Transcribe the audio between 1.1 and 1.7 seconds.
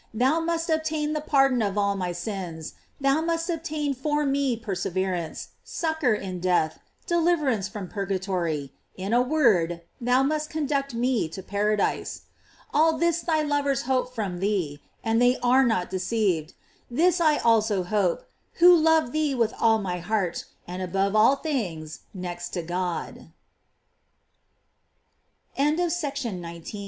the pardon